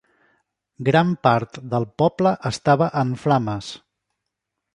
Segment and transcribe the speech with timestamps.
[0.87, 3.71] Gran part del poble estava en flames.